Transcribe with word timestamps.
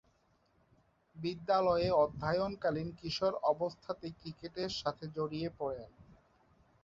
বিদ্যালয়ে 1.15 1.87
অধ্যয়নকালীন 2.03 2.89
কিশোর 2.99 3.33
অবস্থাতেই 3.51 4.13
ক্রিকেটের 4.19 4.71
সাথে 4.81 5.05
জড়িয়ে 5.15 5.49
পড়েন। 5.59 5.89